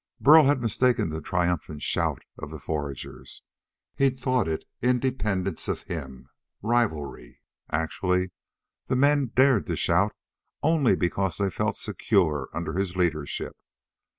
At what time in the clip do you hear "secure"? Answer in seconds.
11.77-12.49